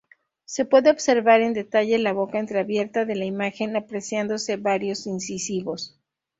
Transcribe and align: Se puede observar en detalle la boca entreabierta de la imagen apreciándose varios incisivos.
Se 0.45 0.65
puede 0.65 0.89
observar 0.89 1.41
en 1.41 1.53
detalle 1.53 1.99
la 1.99 2.11
boca 2.11 2.39
entreabierta 2.39 3.05
de 3.05 3.13
la 3.15 3.25
imagen 3.25 3.75
apreciándose 3.75 4.57
varios 4.57 5.05
incisivos. 5.05 6.01